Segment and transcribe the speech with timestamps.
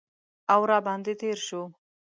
[0.53, 1.61] او را باندې تیر شو